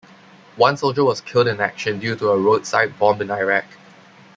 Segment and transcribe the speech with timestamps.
[0.55, 3.65] One soldier was killed in action due to a roadside bomb in Iraq.